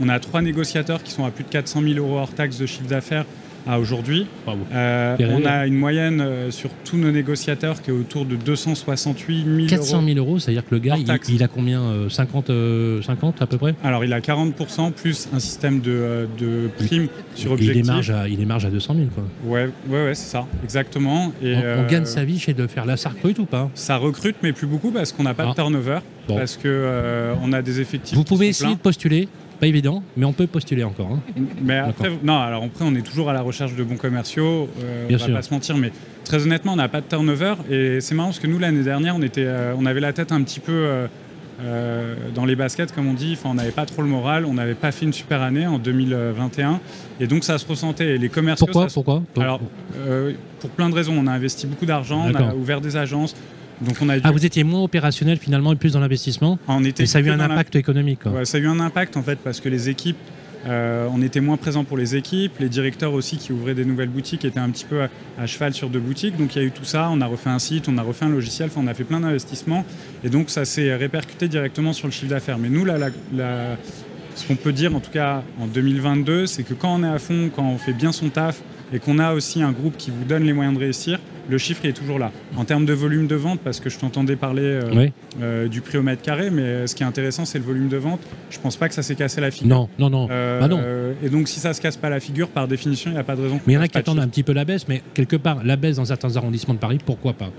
On 0.00 0.08
a 0.08 0.18
trois 0.20 0.40
négociateurs 0.42 1.02
qui 1.02 1.10
sont 1.10 1.24
à 1.24 1.30
plus 1.30 1.44
de 1.44 1.50
400 1.50 1.82
000 1.82 1.94
euros 1.98 2.18
hors 2.18 2.32
taxes 2.32 2.58
de 2.58 2.66
chiffre 2.66 2.88
d'affaires 2.88 3.26
à 3.66 3.80
aujourd'hui. 3.80 4.26
Euh, 4.72 5.16
on 5.20 5.44
a 5.44 5.66
une 5.66 5.76
moyenne 5.76 6.20
euh, 6.20 6.50
sur 6.50 6.70
tous 6.84 6.96
nos 6.96 7.10
négociateurs 7.10 7.82
qui 7.82 7.90
est 7.90 7.92
autour 7.92 8.24
de 8.24 8.36
268 8.36 9.44
000 9.44 9.58
euros. 9.58 9.66
400 9.68 10.02
000 10.04 10.18
euros, 10.18 10.38
c'est-à-dire 10.38 10.64
que 10.64 10.74
le 10.74 10.78
gars, 10.78 10.96
il, 11.28 11.42
a 11.42 11.48
combien 11.48 12.08
50, 12.08 12.50
euh, 12.50 13.02
50 13.02 13.42
à 13.42 13.46
peu 13.46 13.58
près? 13.58 13.74
Alors, 13.82 14.04
il 14.04 14.12
a 14.12 14.20
40% 14.20 14.92
plus 14.92 15.28
un 15.32 15.38
système 15.38 15.80
de, 15.80 16.28
de 16.38 16.68
primes 16.76 17.08
sur 17.34 17.52
objectif. 17.52 17.76
Il 17.76 17.80
est, 17.80 17.92
marge 17.92 18.10
à, 18.10 18.28
il 18.28 18.40
est 18.40 18.46
marge 18.46 18.64
à 18.64 18.70
200 18.70 18.94
000, 18.94 19.06
quoi. 19.14 19.24
Ouais, 19.44 19.68
ouais, 19.88 20.04
ouais 20.06 20.14
c'est 20.14 20.30
ça, 20.30 20.46
exactement. 20.62 21.32
Et 21.42 21.54
on, 21.56 21.86
gagne 21.86 22.04
sa 22.04 22.24
vie 22.24 22.38
chez 22.38 22.54
de 22.54 22.66
faire 22.66 22.86
là, 22.86 22.96
ça 22.96 23.10
recrute 23.10 23.38
ou 23.38 23.46
pas? 23.46 23.70
Ça 23.74 23.96
recrute, 23.96 24.36
mais 24.42 24.52
plus 24.52 24.66
beaucoup 24.66 24.90
parce 24.90 25.12
qu'on 25.12 25.24
n'a 25.24 25.34
pas 25.34 25.44
de 25.44 25.50
ah. 25.50 25.54
turnover. 25.54 25.98
Parce 26.28 26.56
qu'on 26.56 27.38
on 27.42 27.52
a 27.52 27.62
des 27.62 27.80
effectifs. 27.80 28.16
Vous 28.16 28.24
pouvez 28.24 28.48
essayer 28.48 28.74
de 28.74 28.80
postuler 28.80 29.28
pas 29.56 29.66
évident, 29.66 30.02
mais 30.16 30.24
on 30.24 30.32
peut 30.32 30.46
postuler 30.46 30.84
encore. 30.84 31.10
Hein. 31.12 31.42
Mais 31.62 31.76
après, 31.76 32.10
non, 32.22 32.38
alors 32.38 32.64
après, 32.64 32.84
on 32.84 32.94
est 32.94 33.02
toujours 33.02 33.30
à 33.30 33.32
la 33.32 33.42
recherche 33.42 33.74
de 33.74 33.82
bons 33.82 33.96
commerciaux. 33.96 34.68
Euh, 34.82 35.08
on 35.10 35.16
va 35.16 35.28
pas 35.28 35.42
se 35.42 35.52
mentir, 35.52 35.76
mais 35.76 35.92
très 36.24 36.42
honnêtement, 36.44 36.74
on 36.74 36.76
n'a 36.76 36.88
pas 36.88 37.00
de 37.00 37.06
turnover. 37.06 37.54
Et 37.70 38.00
c'est 38.00 38.14
marrant 38.14 38.28
parce 38.28 38.38
que 38.38 38.46
nous, 38.46 38.58
l'année 38.58 38.82
dernière, 38.82 39.16
on, 39.16 39.22
était, 39.22 39.44
euh, 39.44 39.74
on 39.76 39.86
avait 39.86 40.00
la 40.00 40.12
tête 40.12 40.32
un 40.32 40.42
petit 40.42 40.60
peu 40.60 41.06
euh, 41.62 42.14
dans 42.34 42.44
les 42.44 42.56
baskets, 42.56 42.92
comme 42.92 43.08
on 43.08 43.14
dit. 43.14 43.32
Enfin, 43.32 43.50
on 43.50 43.54
n'avait 43.54 43.70
pas 43.70 43.86
trop 43.86 44.02
le 44.02 44.08
moral. 44.08 44.44
On 44.44 44.54
n'avait 44.54 44.74
pas 44.74 44.92
fait 44.92 45.06
une 45.06 45.12
super 45.12 45.42
année 45.42 45.66
en 45.66 45.78
2021. 45.78 46.80
Et 47.20 47.26
donc, 47.26 47.44
ça 47.44 47.58
se 47.58 47.66
ressentait. 47.66 48.14
Et 48.14 48.18
les 48.18 48.28
commerciaux. 48.28 48.66
Pourquoi, 48.66 48.88
Pourquoi 48.92 49.22
Alors, 49.36 49.60
pour 50.60 50.70
plein 50.70 50.88
de 50.88 50.94
raisons. 50.94 51.14
On 51.18 51.26
a 51.26 51.32
investi 51.32 51.66
beaucoup 51.66 51.86
d'argent, 51.86 52.26
on 52.30 52.34
a 52.34 52.54
ouvert 52.54 52.80
des 52.80 52.96
agences. 52.96 53.34
Donc 53.80 53.96
on 54.00 54.08
a 54.08 54.16
Ah, 54.22 54.30
vous 54.30 54.46
étiez 54.46 54.64
moins 54.64 54.82
opérationnel 54.82 55.38
finalement 55.38 55.72
et 55.72 55.76
plus 55.76 55.92
dans 55.92 56.00
l'investissement 56.00 56.58
on 56.68 56.84
était 56.84 57.04
Et 57.04 57.06
ça 57.06 57.18
a 57.18 57.20
eu 57.20 57.30
un 57.30 57.40
impact 57.40 57.76
économique. 57.76 58.20
ça 58.44 58.58
a 58.58 58.60
eu 58.60 58.66
un 58.66 58.80
impact 58.80 59.16
en 59.16 59.22
fait 59.22 59.38
parce 59.38 59.60
que 59.60 59.68
les 59.68 59.88
équipes, 59.88 60.16
euh, 60.66 61.06
on 61.12 61.22
était 61.22 61.40
moins 61.40 61.56
présents 61.56 61.84
pour 61.84 61.96
les 61.96 62.16
équipes, 62.16 62.58
les 62.58 62.68
directeurs 62.68 63.12
aussi 63.12 63.36
qui 63.36 63.52
ouvraient 63.52 63.74
des 63.74 63.84
nouvelles 63.84 64.08
boutiques 64.08 64.44
étaient 64.44 64.58
un 64.58 64.70
petit 64.70 64.84
peu 64.84 65.02
à, 65.38 65.46
cheval 65.46 65.74
sur 65.74 65.90
deux 65.90 66.00
boutiques. 66.00 66.36
Donc 66.36 66.56
il 66.56 66.62
y 66.62 66.64
a 66.64 66.66
eu 66.66 66.72
tout 66.72 66.84
ça, 66.84 67.08
on 67.12 67.20
a 67.20 67.26
refait 67.26 67.50
un 67.50 67.58
site, 67.58 67.88
on 67.88 67.98
a 67.98 68.02
refait 68.02 68.24
un 68.24 68.30
logiciel, 68.30 68.70
on 68.76 68.86
a 68.86 68.94
fait 68.94 69.04
plein 69.04 69.20
d'investissements 69.20 69.84
et 70.24 70.28
donc 70.28 70.50
ça 70.50 70.64
s'est 70.64 70.94
répercuté 70.94 71.48
directement 71.48 71.92
sur 71.92 72.06
le 72.06 72.12
chiffre 72.12 72.30
d'affaires. 72.30 72.58
Mais 72.58 72.68
nous, 72.68 72.84
là, 72.84 72.96
ce 74.34 74.46
qu'on 74.46 74.56
peut 74.56 74.72
dire 74.72 74.94
en 74.94 75.00
tout 75.00 75.10
cas 75.10 75.42
en 75.60 75.66
2022, 75.66 76.46
c'est 76.46 76.62
que 76.62 76.74
quand 76.74 76.94
on 76.94 77.04
est 77.04 77.08
à 77.08 77.18
fond, 77.18 77.50
quand 77.54 77.64
on 77.64 77.78
fait 77.78 77.92
bien 77.92 78.12
son 78.12 78.28
taf 78.28 78.60
et 78.92 78.98
qu'on 78.98 79.18
a 79.18 79.34
aussi 79.34 79.62
un 79.62 79.72
groupe 79.72 79.96
qui 79.96 80.10
vous 80.10 80.24
donne 80.24 80.44
les 80.44 80.52
moyens 80.52 80.74
de 80.76 80.80
réussir, 80.80 81.18
le 81.48 81.58
chiffre 81.58 81.84
est 81.84 81.92
toujours 81.92 82.18
là. 82.18 82.32
En 82.56 82.64
termes 82.64 82.86
de 82.86 82.92
volume 82.92 83.26
de 83.26 83.34
vente, 83.34 83.60
parce 83.60 83.80
que 83.80 83.90
je 83.90 83.98
t'entendais 83.98 84.36
parler 84.36 84.62
euh, 84.62 85.08
euh, 85.40 85.68
du 85.68 85.80
prix 85.80 85.98
au 85.98 86.02
mètre 86.02 86.22
carré, 86.22 86.50
mais 86.50 86.86
ce 86.86 86.94
qui 86.94 87.02
est 87.02 87.06
intéressant, 87.06 87.44
c'est 87.44 87.58
le 87.58 87.64
volume 87.64 87.88
de 87.88 87.96
vente. 87.96 88.20
Je 88.50 88.58
pense 88.58 88.76
pas 88.76 88.88
que 88.88 88.94
ça 88.94 89.02
s'est 89.02 89.14
cassé 89.14 89.40
la 89.40 89.50
figure. 89.50 89.68
Non, 89.68 89.88
non, 89.98 90.10
non. 90.10 90.28
Euh, 90.30 90.60
bah 90.60 90.68
non. 90.68 90.80
et 91.22 91.28
donc, 91.28 91.48
si 91.48 91.60
ça 91.60 91.72
se 91.72 91.80
casse 91.80 91.96
pas 91.96 92.10
la 92.10 92.20
figure, 92.20 92.48
par 92.48 92.68
définition, 92.68 93.10
il 93.10 93.14
n'y 93.14 93.20
a 93.20 93.24
pas 93.24 93.36
de 93.36 93.42
raison. 93.42 93.60
Mais 93.66 93.74
il 93.74 93.76
y 93.76 93.78
en 93.78 93.82
a 93.82 93.88
qui 93.88 93.98
attendent 93.98 94.18
un 94.18 94.28
petit 94.28 94.42
peu 94.42 94.52
la 94.52 94.64
baisse, 94.64 94.88
mais 94.88 95.02
quelque 95.14 95.36
part, 95.36 95.62
la 95.64 95.76
baisse 95.76 95.96
dans 95.96 96.04
certains 96.04 96.36
arrondissements 96.36 96.74
de 96.74 96.78
Paris, 96.78 96.98
pourquoi 97.04 97.32
pas? 97.32 97.50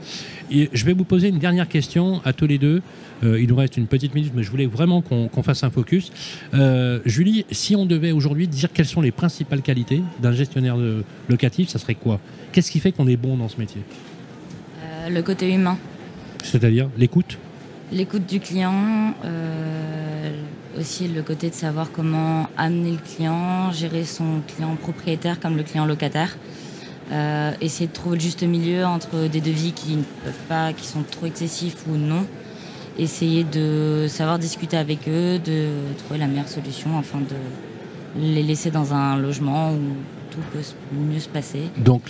Et 0.52 0.70
Je 0.74 0.86
vais 0.86 0.94
vous 0.94 1.04
poser 1.04 1.30
une 1.30 1.40
dernière 1.40 1.68
question 1.68 2.22
à 2.26 2.34
tous 2.34 2.48
les 2.48 2.58
deux. 2.58 2.82
il 3.24 3.48
nous 3.48 3.56
reste 3.56 3.78
une 3.78 3.88
petite 3.88 4.14
minute, 4.14 4.34
mais 4.36 4.44
je 4.44 4.52
voulais 4.52 4.66
vraiment 4.68 5.02
qu'on 5.02 5.44
fasse 5.44 5.64
un 5.64 5.70
focus. 5.70 6.12
Julie, 7.06 7.46
si 7.52 7.76
on 7.76 7.86
devait 7.86 8.12
aujourd'hui 8.12 8.48
dire 8.48 8.70
quelles 8.74 8.86
sont 8.86 9.02
les 9.02 9.12
principales 9.12 9.62
qualités 9.62 10.02
d'un 10.22 10.32
gestionnaire 10.32 10.78
locatif, 11.30 11.70
ça 11.70 11.80
serait 11.80 11.96
quoi? 11.96 12.20
Qu'est-ce 12.52 12.72
qui 12.72 12.80
fait 12.80 12.92
qu'on 12.92 13.08
est 13.08 13.18
bon 13.18 13.38
dans 13.38 13.50
ce 13.50 13.58
métier? 13.58 13.77
Le 15.10 15.22
côté 15.22 15.54
humain. 15.54 15.78
C'est-à-dire 16.44 16.90
l'écoute 16.98 17.38
L'écoute 17.90 18.26
du 18.26 18.42
client, 18.42 19.14
euh, 19.24 20.32
aussi 20.78 21.08
le 21.08 21.22
côté 21.24 21.50
de 21.50 21.56
savoir 21.56 21.90
comment 21.94 22.50
amener 22.58 22.92
le 22.92 22.98
client, 22.98 23.72
gérer 23.72 24.04
son 24.04 24.42
client 24.46 24.76
propriétaire 24.76 25.40
comme 25.40 25.56
le 25.56 25.64
client 25.64 25.86
locataire. 25.86 26.36
Euh, 27.14 27.54
essayer 27.62 27.88
de 27.88 27.94
trouver 27.94 28.18
le 28.18 28.22
juste 28.22 28.44
milieu 28.44 28.84
entre 28.84 29.30
des 29.30 29.40
devis 29.40 29.72
qui 29.72 29.96
ne 29.96 30.04
peuvent 30.04 30.46
pas, 30.50 30.74
qui 30.74 30.86
sont 30.86 31.04
trop 31.04 31.28
excessifs 31.28 31.88
ou 31.88 31.96
non. 31.96 32.26
Essayer 33.00 33.46
de 33.46 34.08
savoir 34.10 34.38
discuter 34.38 34.76
avec 34.76 35.08
eux, 35.08 35.40
de 35.40 35.70
trouver 36.00 36.20
la 36.20 36.28
meilleure 36.28 36.50
solution 36.50 37.00
afin 37.00 37.20
de 37.20 38.22
les 38.22 38.44
laisser 38.44 38.70
dans 38.70 38.94
un 38.94 39.18
logement 39.18 39.72
ou 39.72 39.80
peut 40.36 40.60
mieux 40.94 41.20
se 41.20 41.30
passer. 41.30 41.62
Donc 41.78 42.04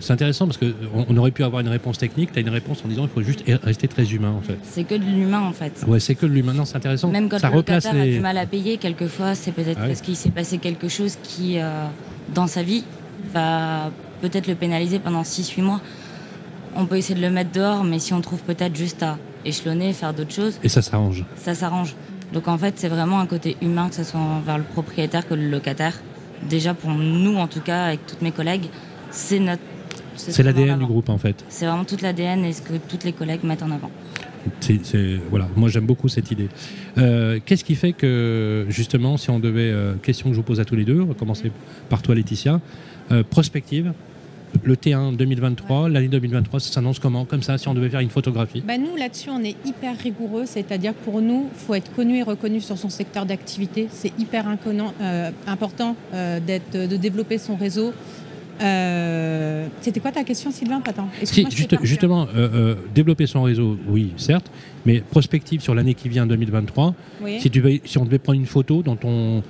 c'est 0.00 0.12
intéressant 0.12 0.46
parce 0.46 0.58
qu'on 0.58 1.06
on 1.08 1.16
aurait 1.16 1.30
pu 1.30 1.44
avoir 1.44 1.60
une 1.60 1.68
réponse 1.68 1.98
technique, 1.98 2.32
tu 2.32 2.38
as 2.38 2.42
une 2.42 2.48
réponse 2.48 2.82
en 2.84 2.88
disant 2.88 3.04
il 3.04 3.08
faut 3.08 3.22
juste 3.22 3.44
rester 3.62 3.88
très 3.88 4.12
humain 4.12 4.32
en 4.32 4.40
fait. 4.40 4.58
C'est 4.62 4.84
que 4.84 4.94
de 4.94 5.04
l'humain 5.04 5.40
en 5.40 5.52
fait. 5.52 5.84
Ouais, 5.86 6.00
c'est 6.00 6.14
que 6.14 6.26
de 6.26 6.32
l'humain, 6.32 6.54
non, 6.54 6.64
c'est 6.64 6.76
intéressant. 6.76 7.08
Même 7.08 7.28
quand 7.28 7.38
ça 7.38 7.50
le 7.50 7.56
locataire 7.56 7.94
a 7.94 8.04
du 8.04 8.20
mal 8.20 8.38
à 8.38 8.46
payer, 8.46 8.76
quelquefois 8.78 9.34
c'est 9.34 9.52
peut-être 9.52 9.78
ah 9.82 9.86
parce 9.86 10.00
qu'il 10.00 10.16
s'est 10.16 10.30
passé 10.30 10.58
quelque 10.58 10.88
chose 10.88 11.16
qui, 11.22 11.58
euh, 11.58 11.86
dans 12.34 12.46
sa 12.46 12.62
vie, 12.62 12.84
va 13.32 13.90
peut-être 14.20 14.46
le 14.46 14.54
pénaliser 14.54 14.98
pendant 14.98 15.22
6-8 15.22 15.62
mois. 15.62 15.80
On 16.76 16.86
peut 16.86 16.96
essayer 16.96 17.14
de 17.14 17.20
le 17.20 17.30
mettre 17.30 17.52
dehors, 17.52 17.84
mais 17.84 17.98
si 17.98 18.12
on 18.12 18.20
trouve 18.20 18.42
peut-être 18.42 18.76
juste 18.76 19.02
à 19.02 19.18
échelonner, 19.44 19.92
faire 19.92 20.14
d'autres 20.14 20.32
choses. 20.32 20.58
Et 20.62 20.68
ça 20.68 20.82
s'arrange. 20.82 21.24
Ça 21.36 21.54
s'arrange. 21.54 21.94
Donc 22.32 22.46
en 22.46 22.58
fait, 22.58 22.74
c'est 22.76 22.88
vraiment 22.88 23.20
un 23.20 23.26
côté 23.26 23.56
humain, 23.62 23.88
que 23.88 23.94
ce 23.94 24.04
soit 24.04 24.20
vers 24.44 24.58
le 24.58 24.64
propriétaire 24.64 25.26
que 25.26 25.34
le 25.34 25.48
locataire 25.48 25.98
déjà 26.48 26.74
pour 26.74 26.90
nous 26.90 27.36
en 27.36 27.46
tout 27.46 27.60
cas, 27.60 27.86
avec 27.86 28.06
toutes 28.06 28.22
mes 28.22 28.32
collègues, 28.32 28.66
c'est 29.10 29.38
notre... 29.38 29.62
C'est 30.16 30.42
l'ADN 30.42 30.80
du 30.80 30.86
groupe 30.86 31.08
en 31.10 31.18
fait. 31.18 31.44
C'est 31.48 31.66
vraiment 31.66 31.84
toute 31.84 32.02
l'ADN 32.02 32.44
et 32.44 32.52
ce 32.52 32.62
que 32.62 32.74
toutes 32.88 33.04
les 33.04 33.12
collègues 33.12 33.44
mettent 33.44 33.62
en 33.62 33.70
avant. 33.70 33.90
voilà, 35.30 35.48
moi 35.56 35.68
j'aime 35.68 35.86
beaucoup 35.86 36.08
cette 36.08 36.30
idée. 36.30 36.48
Euh, 36.98 37.38
qu'est-ce 37.44 37.64
qui 37.64 37.76
fait 37.76 37.92
que, 37.92 38.66
justement, 38.68 39.16
si 39.16 39.30
on 39.30 39.38
devait. 39.38 39.70
Euh, 39.70 39.94
question 39.94 40.28
que 40.28 40.34
je 40.34 40.40
vous 40.40 40.44
pose 40.44 40.60
à 40.60 40.64
tous 40.64 40.74
les 40.74 40.84
deux, 40.84 41.00
on 41.00 41.06
va 41.06 41.14
commencer 41.14 41.52
par 41.88 42.02
toi, 42.02 42.14
Laetitia. 42.14 42.60
Euh, 43.10 43.22
prospective, 43.22 43.92
le 44.62 44.74
T1 44.74 45.16
2023, 45.16 45.88
l'année 45.88 46.08
2023, 46.08 46.60
ça 46.60 46.72
s'annonce 46.72 46.98
comment 46.98 47.24
Comme 47.24 47.42
ça, 47.42 47.58
si 47.58 47.68
on 47.68 47.74
devait 47.74 47.88
faire 47.88 48.00
une 48.00 48.10
photographie 48.10 48.62
bah 48.66 48.78
Nous, 48.78 48.96
là-dessus, 48.96 49.30
on 49.30 49.42
est 49.42 49.56
hyper 49.64 49.96
rigoureux. 49.96 50.44
C'est-à-dire 50.46 50.94
pour 50.94 51.20
nous, 51.20 51.48
il 51.52 51.58
faut 51.58 51.74
être 51.74 51.92
connu 51.94 52.18
et 52.18 52.22
reconnu 52.22 52.60
sur 52.60 52.78
son 52.78 52.88
secteur 52.88 53.26
d'activité. 53.26 53.88
C'est 53.90 54.12
hyper 54.18 54.46
important 55.46 55.96
de 56.12 56.96
développer 56.96 57.38
son 57.38 57.56
réseau. 57.56 57.92
Euh, 58.60 59.66
c'était 59.80 60.00
quoi 60.00 60.10
ta 60.10 60.24
question, 60.24 60.50
Sylvain 60.50 60.82
si, 61.22 61.46
Justement, 61.82 62.26
euh, 62.34 62.48
euh, 62.52 62.74
développer 62.94 63.26
son 63.26 63.42
réseau, 63.42 63.78
oui, 63.88 64.12
certes, 64.16 64.50
mais 64.84 65.00
prospective 65.00 65.60
sur 65.60 65.74
l'année 65.74 65.94
qui 65.94 66.08
vient, 66.08 66.26
2023, 66.26 66.94
si, 67.38 67.50
tu, 67.50 67.80
si 67.84 67.98
on 67.98 68.04
devait 68.04 68.18
prendre 68.18 68.38
une 68.38 68.46
photo 68.46 68.82
dans, 68.82 68.96
ton, 68.96 69.42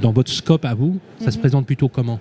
dans 0.00 0.12
votre 0.12 0.30
scope 0.30 0.64
à 0.64 0.74
vous, 0.74 0.98
ça 1.18 1.30
se 1.30 1.36
mhm. 1.36 1.40
présente 1.40 1.66
plutôt 1.66 1.88
comment? 1.88 2.20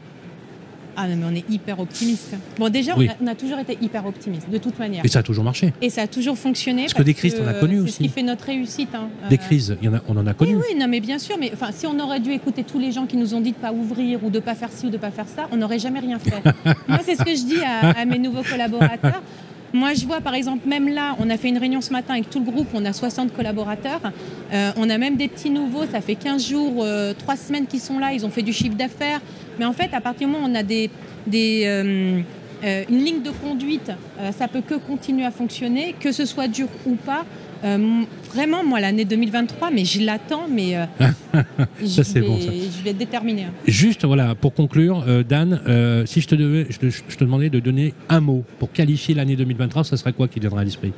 Ah 0.95 1.07
non, 1.07 1.15
mais 1.15 1.25
on 1.25 1.35
est 1.35 1.49
hyper 1.49 1.79
optimiste. 1.79 2.35
Bon, 2.57 2.69
déjà, 2.69 2.95
on, 2.97 3.27
a, 3.27 3.35
toujours 3.35 3.59
été 3.59 3.77
hyper 3.81 4.05
optimiste, 4.05 4.49
de 4.49 4.57
toute 4.57 4.77
manière. 4.79 5.05
Et 5.05 5.07
ça 5.07 5.19
a 5.19 5.23
toujours 5.23 5.43
marché. 5.43 5.73
Et 5.81 5.89
ça 5.89 6.03
a 6.03 6.07
toujours 6.07 6.37
fonctionné. 6.37 6.83
Parce, 6.83 6.93
que 6.93 7.03
des 7.03 7.13
crises, 7.13 7.35
on 7.41 7.47
a 7.47 7.53
connu 7.53 7.79
aussi. 7.79 7.91
C'est 7.91 7.97
ce 7.97 8.03
qui 8.03 8.09
fait 8.09 8.23
notre 8.23 8.45
réussite. 8.45 8.93
Hein. 8.93 9.07
Des 9.29 9.37
crises, 9.37 9.77
y 9.81 9.87
en 9.87 9.95
a, 9.95 10.01
on 10.07 10.17
en 10.17 10.27
a 10.27 10.33
connu. 10.33 10.55
Oui, 10.55 10.63
oui, 10.69 10.79
non, 10.79 10.87
mais 10.87 10.99
bien 10.99 11.19
sûr. 11.19 11.37
Mais 11.39 11.51
enfin, 11.53 11.71
si 11.71 11.87
on 11.87 11.99
aurait 11.99 12.19
dû 12.19 12.31
écouter 12.31 12.63
tous 12.63 12.79
les 12.79 12.91
gens 12.91 13.05
qui 13.05 13.17
nous 13.17 13.33
ont 13.33 13.41
dit 13.41 13.51
de 13.51 13.57
pas 13.57 13.71
ouvrir 13.71 14.23
ou 14.23 14.29
de 14.29 14.39
pas 14.39 14.55
faire 14.55 14.71
ci 14.71 14.87
ou 14.87 14.89
de 14.89 14.97
pas 14.97 15.11
faire 15.11 15.27
ça, 15.27 15.47
on 15.51 15.57
n'aurait 15.57 15.79
jamais 15.79 15.99
rien 15.99 16.19
fait. 16.19 16.43
Moi, 16.87 16.99
c'est 17.03 17.15
ce 17.15 17.23
que 17.23 17.35
je 17.35 17.45
dis 17.45 17.61
à 17.63 18.05
mes 18.05 18.19
nouveaux 18.19 18.43
collaborateurs. 18.43 19.21
Moi, 19.73 19.93
je 19.93 20.05
vois 20.05 20.19
par 20.19 20.33
exemple, 20.33 20.67
même 20.67 20.89
là, 20.89 21.15
on 21.19 21.29
a 21.29 21.37
fait 21.37 21.47
une 21.47 21.57
réunion 21.57 21.79
ce 21.79 21.91
matin 21.91 22.15
avec 22.15 22.29
tout 22.29 22.39
le 22.39 22.51
groupe, 22.51 22.67
on 22.73 22.83
a 22.83 22.91
60 22.91 23.33
collaborateurs. 23.33 24.01
Euh, 24.51 24.71
on 24.75 24.89
a 24.89 24.97
même 24.97 25.15
des 25.15 25.29
petits 25.29 25.49
nouveaux, 25.49 25.85
ça 25.85 26.01
fait 26.01 26.15
15 26.15 26.45
jours, 26.45 26.73
3 26.73 26.85
euh, 26.85 27.13
semaines 27.37 27.67
qu'ils 27.67 27.79
sont 27.79 27.97
là, 27.97 28.11
ils 28.11 28.25
ont 28.25 28.29
fait 28.29 28.41
du 28.41 28.51
chiffre 28.51 28.75
d'affaires. 28.75 29.21
Mais 29.59 29.65
en 29.65 29.73
fait, 29.73 29.93
à 29.93 30.01
partir 30.01 30.27
du 30.27 30.33
moment 30.33 30.45
où 30.45 30.51
on 30.51 30.55
a 30.55 30.63
euh, 30.63 32.21
une 32.89 33.03
ligne 33.03 33.21
de 33.21 33.31
conduite, 33.31 33.91
ça 34.37 34.47
peut 34.47 34.61
que 34.61 34.75
continuer 34.75 35.25
à 35.25 35.31
fonctionner, 35.31 35.95
que 35.99 36.11
ce 36.11 36.25
soit 36.25 36.47
dur 36.47 36.67
ou 36.85 36.95
pas. 36.95 37.25
Euh, 37.63 38.03
vraiment, 38.33 38.63
moi, 38.63 38.79
l'année 38.79 39.05
2023, 39.05 39.71
mais 39.71 39.85
je 39.85 40.01
l'attends, 40.01 40.47
mais 40.49 40.75
euh, 40.75 40.85
ça, 41.85 42.01
je, 42.03 42.13
vais, 42.13 42.21
bon, 42.21 42.39
je 42.39 42.83
vais 42.83 42.89
être 42.91 42.97
déterminé. 42.97 43.47
Juste, 43.67 44.05
voilà, 44.05 44.35
pour 44.35 44.53
conclure, 44.53 45.03
euh, 45.07 45.23
Dan, 45.23 45.59
si 46.05 46.21
je 46.21 46.27
te, 46.27 46.35
devais, 46.35 46.67
je, 46.69 46.77
te, 46.79 47.23
demandais 47.23 47.49
de 47.49 47.59
donner 47.59 47.93
un 48.09 48.19
mot 48.19 48.43
pour 48.59 48.71
qualifier 48.71 49.13
l'année 49.13 49.35
2023, 49.35 49.83
ça 49.83 49.97
serait 49.97 50.13
quoi 50.13 50.27
qui 50.27 50.39
viendrait 50.39 50.61
à 50.61 50.65
l'esprit? 50.65 50.93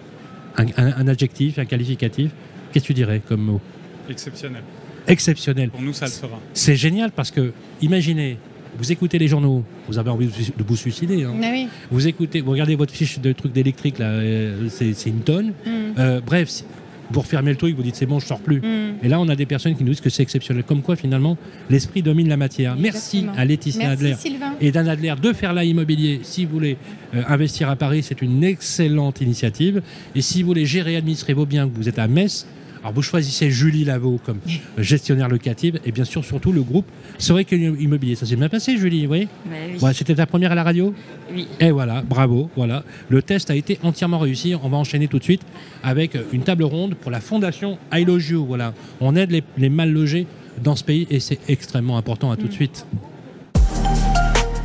Un, 0.57 1.07
adjectif, 1.07 1.59
un 1.59 1.65
qualificatif? 1.65 2.31
Qu'est-ce 2.71 2.83
que 2.83 2.87
tu 2.87 2.93
dirais 2.93 3.21
comme 3.27 3.41
mot? 3.41 3.61
Exceptionnel. 4.09 4.61
Exceptionnel. 5.07 5.69
Pour 5.69 5.81
nous, 5.81 5.93
ça 5.93 6.05
le 6.05 6.11
sera. 6.11 6.39
C'est 6.53 6.75
génial 6.75 7.11
parce 7.11 7.31
que, 7.31 7.51
imaginez, 7.81 8.37
vous 8.77 8.91
écoutez 8.91 9.19
les 9.19 9.27
journaux, 9.27 9.63
vous 9.87 9.97
avez 9.97 10.09
envie 10.09 10.27
de 10.27 10.63
vous 10.63 10.75
suicider. 10.75 11.23
Hein. 11.23 11.33
Ah 11.41 11.51
vous 11.91 12.07
écoutez, 12.07 12.41
vous 12.41 12.51
regardez 12.51 12.75
votre 12.75 12.93
fiche 12.93 13.19
de 13.19 13.31
truc 13.31 13.53
d'électrique, 13.53 13.99
là, 13.99 14.05
euh, 14.05 14.67
c'est 14.69 15.05
une 15.05 15.21
tonne. 15.21 15.53
Mm. 15.65 15.69
Euh, 15.99 16.21
bref, 16.25 16.63
vous 17.11 17.21
refermez 17.21 17.51
le 17.51 17.57
truc, 17.57 17.75
vous 17.75 17.83
dites 17.83 17.95
c'est 17.95 18.05
bon, 18.05 18.19
je 18.19 18.25
sors 18.25 18.39
plus. 18.39 18.59
Mm. 18.59 18.95
Et 19.03 19.07
là, 19.07 19.19
on 19.19 19.29
a 19.29 19.35
des 19.35 19.45
personnes 19.45 19.75
qui 19.75 19.83
nous 19.83 19.91
disent 19.91 20.01
que 20.01 20.09
c'est 20.09 20.23
exceptionnel. 20.23 20.63
Comme 20.63 20.81
quoi, 20.81 20.95
finalement, 20.95 21.37
l'esprit 21.69 22.01
domine 22.01 22.27
la 22.27 22.37
matière. 22.37 22.75
Merci 22.77 23.25
à 23.37 23.45
Laetitia 23.45 23.91
Adler 23.91 24.15
et 24.59 24.71
Dan 24.71 24.87
Adler 24.87 25.13
de 25.21 25.33
faire 25.33 25.53
la 25.53 25.63
immobilier. 25.63 26.21
Si 26.23 26.45
vous 26.45 26.53
voulez 26.53 26.77
euh, 27.15 27.21
investir 27.27 27.69
à 27.69 27.75
Paris, 27.75 28.03
c'est 28.03 28.21
une 28.21 28.43
excellente 28.43 29.21
initiative. 29.21 29.81
Et 30.15 30.21
si 30.21 30.41
vous 30.41 30.47
voulez 30.47 30.65
gérer 30.65 30.93
et 30.93 30.97
administrer 30.97 31.33
vos 31.33 31.45
biens, 31.45 31.67
que 31.67 31.75
vous 31.75 31.89
êtes 31.89 31.99
à 31.99 32.07
Metz, 32.07 32.47
alors 32.83 32.93
vous 32.93 33.01
choisissez 33.01 33.49
Julie 33.49 33.85
Lavaux 33.85 34.19
comme 34.25 34.39
gestionnaire 34.77 35.29
locative 35.29 35.79
et 35.85 35.91
bien 35.91 36.03
sûr 36.03 36.25
surtout 36.25 36.51
le 36.51 36.61
groupe 36.61 36.85
que 37.17 37.55
Immobilier. 37.55 38.15
Ça 38.15 38.25
s'est 38.25 38.35
bien 38.35 38.49
passé 38.49 38.77
Julie, 38.77 39.01
vous 39.03 39.07
voyez 39.07 39.27
oui. 39.49 39.93
C'était 39.93 40.15
ta 40.15 40.25
première 40.25 40.51
à 40.51 40.55
la 40.55 40.63
radio 40.63 40.93
Oui. 41.33 41.47
Et 41.59 41.71
voilà, 41.71 42.01
bravo. 42.01 42.49
Voilà. 42.55 42.83
Le 43.09 43.21
test 43.21 43.49
a 43.49 43.55
été 43.55 43.79
entièrement 43.83 44.19
réussi. 44.19 44.55
On 44.61 44.69
va 44.69 44.77
enchaîner 44.77 45.07
tout 45.07 45.19
de 45.19 45.23
suite 45.23 45.41
avec 45.81 46.17
une 46.33 46.43
table 46.43 46.63
ronde 46.63 46.95
pour 46.95 47.11
la 47.11 47.21
fondation 47.21 47.77
I 47.93 48.05
Voilà. 48.45 48.73
On 48.99 49.15
aide 49.15 49.41
les, 49.57 49.69
mal 49.69 49.91
logés 49.91 50.27
dans 50.61 50.75
ce 50.75 50.83
pays 50.83 51.07
et 51.09 51.19
c'est 51.19 51.39
extrêmement 51.47 51.97
important. 51.97 52.31
À 52.31 52.35
tout 52.35 52.47
de 52.47 52.49
mm. 52.49 52.55
suite. 52.55 52.85